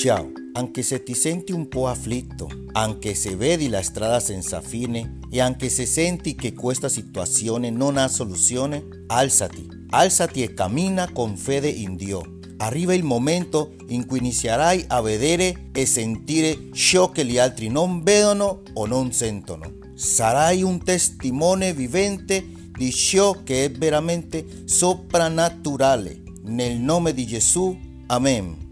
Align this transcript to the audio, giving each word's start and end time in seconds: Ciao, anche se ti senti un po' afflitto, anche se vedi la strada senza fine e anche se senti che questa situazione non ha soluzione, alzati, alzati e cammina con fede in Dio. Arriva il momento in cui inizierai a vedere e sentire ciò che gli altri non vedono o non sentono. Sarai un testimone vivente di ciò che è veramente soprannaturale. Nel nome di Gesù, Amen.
Ciao, 0.00 0.32
anche 0.54 0.80
se 0.80 1.02
ti 1.02 1.12
senti 1.12 1.52
un 1.52 1.68
po' 1.68 1.86
afflitto, 1.86 2.48
anche 2.72 3.14
se 3.14 3.36
vedi 3.36 3.68
la 3.68 3.82
strada 3.82 4.18
senza 4.18 4.62
fine 4.62 5.18
e 5.30 5.42
anche 5.42 5.68
se 5.68 5.84
senti 5.84 6.34
che 6.34 6.54
questa 6.54 6.88
situazione 6.88 7.68
non 7.68 7.98
ha 7.98 8.08
soluzione, 8.08 9.04
alzati, 9.08 9.68
alzati 9.90 10.42
e 10.42 10.54
cammina 10.54 11.12
con 11.12 11.36
fede 11.36 11.68
in 11.68 11.96
Dio. 11.96 12.38
Arriva 12.56 12.94
il 12.94 13.02
momento 13.02 13.74
in 13.88 14.06
cui 14.06 14.20
inizierai 14.20 14.86
a 14.88 15.02
vedere 15.02 15.68
e 15.70 15.84
sentire 15.84 16.72
ciò 16.72 17.10
che 17.10 17.26
gli 17.26 17.36
altri 17.36 17.68
non 17.68 18.02
vedono 18.02 18.62
o 18.72 18.86
non 18.86 19.12
sentono. 19.12 19.70
Sarai 19.96 20.62
un 20.62 20.82
testimone 20.82 21.74
vivente 21.74 22.42
di 22.72 22.90
ciò 22.90 23.42
che 23.44 23.66
è 23.66 23.70
veramente 23.70 24.62
soprannaturale. 24.64 26.22
Nel 26.44 26.78
nome 26.78 27.12
di 27.12 27.26
Gesù, 27.26 27.76
Amen. 28.06 28.69